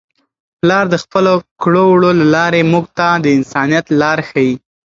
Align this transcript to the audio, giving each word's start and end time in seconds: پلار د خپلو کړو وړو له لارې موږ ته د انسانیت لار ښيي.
پلار 0.59 0.85
د 0.93 0.95
خپلو 1.03 1.33
کړو 1.61 1.83
وړو 1.89 2.11
له 2.19 2.25
لارې 2.35 2.61
موږ 2.71 2.85
ته 2.97 3.07
د 3.23 3.25
انسانیت 3.37 3.85
لار 4.01 4.17
ښيي. 4.29 4.51